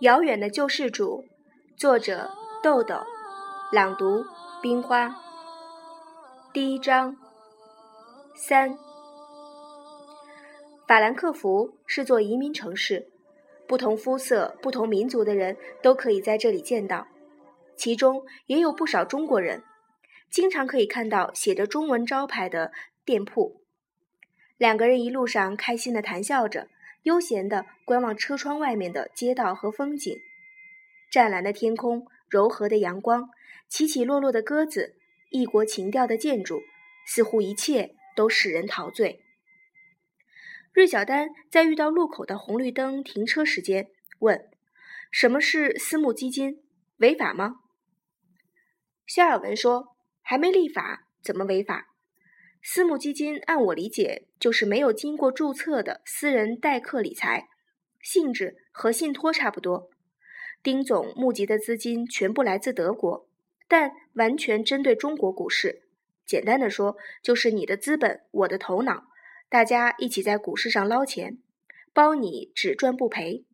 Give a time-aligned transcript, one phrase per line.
[0.00, 1.24] 遥远的救世主
[1.76, 2.30] 作者
[2.62, 2.96] 豆豆
[3.72, 4.24] 朗读
[4.60, 5.14] 冰花。
[6.52, 7.16] 第一章。
[8.34, 8.76] 三。
[10.86, 13.13] 法兰克福是座移民城市。
[13.66, 17.06] 不同肤色、不同民族的人都可以在这里见到，
[17.76, 19.62] 其中也有不少中国人，
[20.30, 22.72] 经常可以看到写着中文招牌的
[23.04, 23.62] 店铺。
[24.56, 26.68] 两个人一路上开心的谈笑着。
[27.04, 30.16] 悠闲地观望车窗外面的街道和风景，
[31.10, 33.28] 湛蓝的天空，柔和的阳光，
[33.68, 34.96] 起起落落的鸽子，
[35.28, 36.62] 异国情调的建筑，
[37.06, 39.20] 似乎一切都使人陶醉。
[40.74, 44.50] 芮小丹在遇到路口的红绿灯停车时间问
[45.08, 46.64] ：“什么是私募基金？
[46.96, 47.60] 违法吗？”
[49.06, 51.94] 肖尔文说：“还没立法，怎么违法？”
[52.60, 57.46] 私募基金按我理解，就是没有经过注册的私人代客理财，
[58.00, 59.90] 性质和信托差不多。
[60.60, 63.28] 丁总募集的资金全部来自德国，
[63.68, 65.82] 但完全针对中国股市。
[66.26, 69.04] 简单的说，就是你的资本，我的头脑，
[69.48, 71.38] 大家一起在股市上捞钱，
[71.92, 73.44] 包你只赚不赔。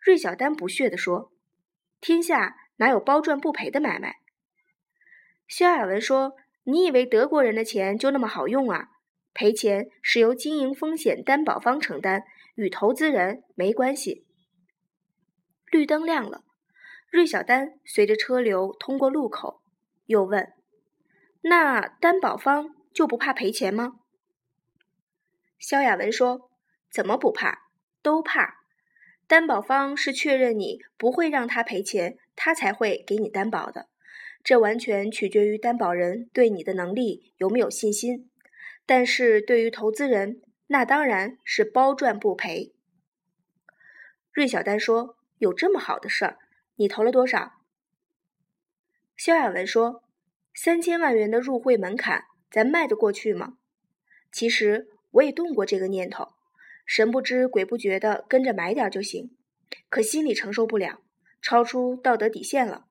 [0.00, 1.32] 芮小丹不屑地说
[2.00, 4.16] ：“天下哪有包赚不赔的买卖？”
[5.48, 6.36] 肖亚文说。
[6.64, 8.90] 你以为德国人的钱就那么好用啊？
[9.32, 12.24] 赔钱是由经营风险担保方承担，
[12.56, 14.26] 与投资人没关系。
[15.72, 16.44] 绿灯亮了，
[17.10, 19.62] 芮小丹随着车流通过路口，
[20.04, 20.52] 又问
[21.40, 24.00] ：“那担保方就不怕赔钱吗？”
[25.58, 26.50] 萧亚文说
[26.90, 27.70] ：“怎么不怕？
[28.02, 28.58] 都怕。
[29.26, 33.88] 担保方是确认你不会让他赔钱，他才会给你担保的。”
[34.44, 38.30] 这完全取决于担保人对你的能力有没有信心，
[38.86, 42.72] 但是对于投资人，那当然是包赚不赔。
[44.32, 46.38] 芮小丹说：“有这么好的事儿，
[46.76, 47.54] 你投了多少？”
[49.18, 50.04] 萧亚文说
[50.54, 53.58] ：“三千万元的入会门槛，咱迈得过去吗？”
[54.32, 56.34] 其实我也动过这个念头，
[56.84, 59.30] 神不知鬼不觉的跟着买点就行，
[59.88, 61.00] 可心里承受不了，
[61.40, 62.86] 超出道德底线了。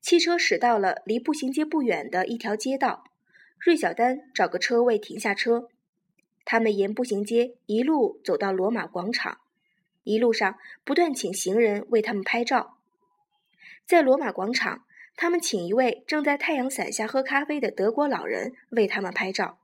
[0.00, 3.04] 汽车驶到了离步行街不远的一条街道，
[3.58, 5.68] 芮小丹找个车位停下车。
[6.44, 9.38] 他们沿步行街一路走到罗马广场，
[10.04, 12.78] 一路上不断请行人为他们拍照。
[13.84, 14.84] 在罗马广场，
[15.16, 19.58] 他们请一位正在太阳伞下喝咖啡的德国老人为他们拍照。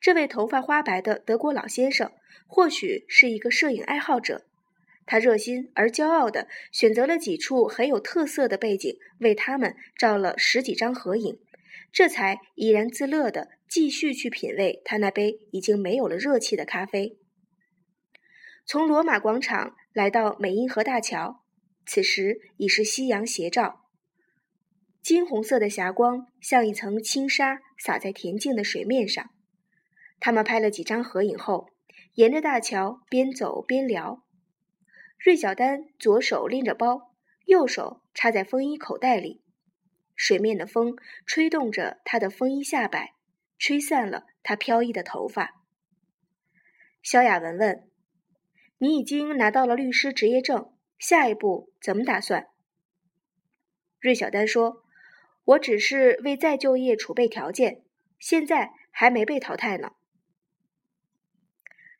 [0.00, 2.12] 这位头发花白的德国老先生
[2.46, 4.46] 或许是一个摄影爱好者。
[5.04, 11.38] 他热心而骄傲地选择了几处很有特色的背景，为他们照了十几张合影，
[11.92, 17.18] 这才怡然自乐地继续去品味他那杯已经没有了热气的咖啡。
[18.64, 21.44] 从罗马广场来到美因河大桥，
[21.86, 23.84] 此时已是夕阳斜照，
[25.00, 29.30] 金红色的霞光像一层轻纱洒在恬静的水面上。
[30.20, 31.68] 他们拍了几张合影后，
[32.14, 34.24] 沿着大桥边走边聊。
[35.18, 39.42] 芮小丹左手拎着包，右手插在风衣口袋里。
[40.14, 43.14] 水面的风吹动着他的风衣下摆，
[43.58, 45.62] 吹散了他飘逸的头发。
[47.02, 47.90] 萧亚文问
[48.78, 52.46] ：“你已经拿到了律师执业证，下一步怎么打算？”
[54.00, 54.82] 芮小丹说
[55.44, 57.82] ：“我只是为再就业储备条件，
[58.18, 59.92] 现在还没被淘汰呢。”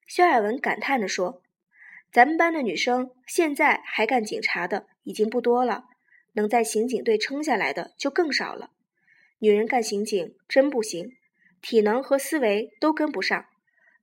[0.06, 1.42] 肖亚文感叹地说。
[2.12, 5.84] 咱们班的女生现在还干警察的已经不多了，
[6.32, 8.70] 能在刑警队撑下来的就更少了。
[9.38, 11.10] 女人干刑警真不行，
[11.60, 13.44] 体能和思维都跟不上，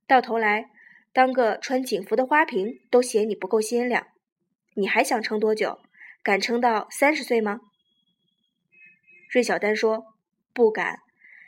[0.05, 0.69] 到头来
[1.11, 4.09] 当个穿警服的花瓶都嫌你不够鲜亮。
[4.75, 5.79] 你还想撑多久？
[6.21, 7.61] 敢撑到三十岁吗？
[9.31, 10.13] 芮小丹说
[10.53, 11.00] ：“不敢，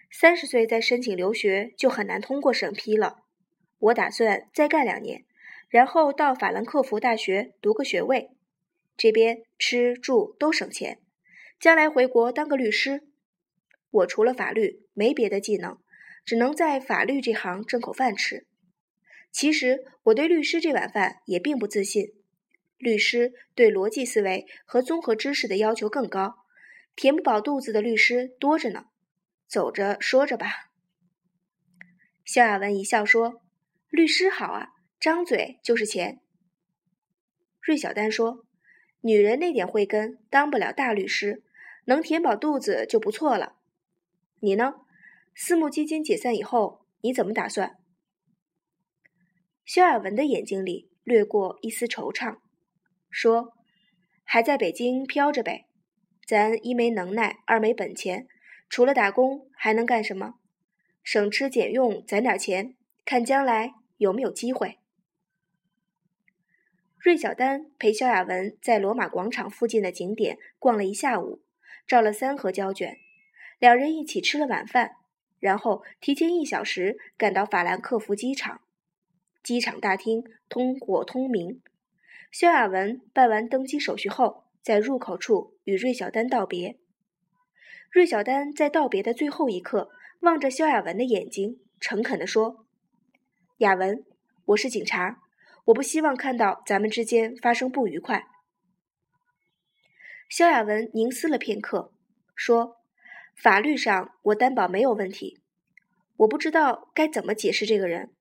[0.10, 3.25] 三十岁再申请留学就很难通过审批了。
[3.80, 5.26] 我打算再干两年。”
[5.68, 8.30] 然后到法兰克福大学读个学位，
[8.96, 11.00] 这边吃住都省钱，
[11.60, 13.04] 将来回国当个律师。
[13.90, 15.78] 我除了法律没别的技能，
[16.24, 18.46] 只能在法律这行挣口饭吃。
[19.32, 22.14] 其实我对律师这碗饭也并不自信，
[22.78, 26.36] 律师对逻辑思维和综合知识的要求更高，
[26.96, 28.86] 填不饱肚子的律师多着呢。
[29.48, 30.72] 走着说着吧。
[32.24, 33.42] 肖亚文一笑说
[33.96, 36.22] ：“律师好啊。”张嘴就是钱。
[37.62, 38.46] 芮小丹说
[39.02, 41.44] ：“女人那点慧根，当不了大律师，
[41.86, 43.56] 能填饱肚子就不错了。
[44.40, 44.76] 你呢？
[45.36, 47.78] 私募基金解散以后，你怎么打算？”
[49.66, 52.38] 肖亚文的眼睛里掠过一丝惆怅，
[53.12, 53.54] 说
[54.24, 55.68] ：“还在北京飘着呗，
[56.26, 58.28] 咱一没能耐，二没本钱，
[58.70, 60.36] 除了打工还能干什么？
[61.04, 64.80] 省吃俭用攒点钱，看将来有没有机会。”
[67.00, 71.44] 芮小丹陪萧亚文在罗马广场附近的景点逛了一下午，
[71.86, 72.98] 照了三盒胶卷，
[73.60, 74.96] 两人一起吃了晚饭，
[75.40, 78.62] 然后提前一小时赶到法兰克福机场。
[79.44, 81.62] 机场大厅通火通明，
[82.32, 86.80] 萧亚文办完登机手续后，在入口处与芮小丹道别。
[87.92, 92.65] 芮小丹在道别的最后一刻，望着萧亚文的眼睛，诚恳地说
[93.58, 94.04] ：“雅文，
[94.48, 95.22] 我是警察。”
[95.66, 98.28] 我不希望看到咱们之间发生不愉快。
[100.30, 101.92] 萧亚文凝思了片刻，
[102.36, 102.78] 说
[103.36, 105.40] ：“法律上我担保没有问题。
[106.18, 108.14] 我不知道该怎么解释这个人，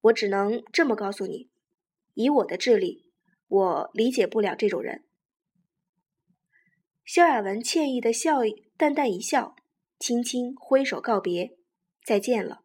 [0.00, 1.48] 我只能这么告诉你：
[2.14, 3.04] 以我的智力，
[3.46, 5.04] 我理解不了这种人。”
[7.06, 8.38] 萧亚文歉意的笑，
[8.76, 9.54] 淡淡一笑，
[10.00, 11.56] 轻轻挥手告别
[12.04, 12.62] ：“再见了。”